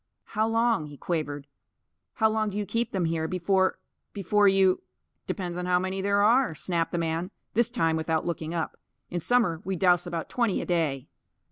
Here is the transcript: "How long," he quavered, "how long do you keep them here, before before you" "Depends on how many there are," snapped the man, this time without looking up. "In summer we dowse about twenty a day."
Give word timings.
"How 0.33 0.47
long," 0.47 0.87
he 0.87 0.97
quavered, 0.97 1.45
"how 2.15 2.27
long 2.27 2.49
do 2.49 2.57
you 2.57 2.65
keep 2.65 2.91
them 2.91 3.05
here, 3.05 3.27
before 3.27 3.77
before 4.13 4.47
you" 4.47 4.81
"Depends 5.27 5.59
on 5.59 5.67
how 5.67 5.77
many 5.77 6.01
there 6.01 6.23
are," 6.23 6.55
snapped 6.55 6.91
the 6.91 6.97
man, 6.97 7.29
this 7.53 7.69
time 7.69 7.97
without 7.97 8.25
looking 8.25 8.51
up. 8.51 8.77
"In 9.11 9.19
summer 9.19 9.61
we 9.63 9.75
dowse 9.75 10.07
about 10.07 10.27
twenty 10.27 10.59
a 10.59 10.65
day." 10.65 11.07